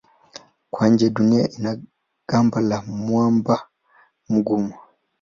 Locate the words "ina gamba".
1.49-2.61